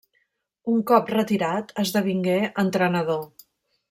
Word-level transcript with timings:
Un 0.75 0.79
cop 0.91 1.11
retirat 1.15 1.73
esdevingué 1.83 2.39
entrenador. 2.65 3.23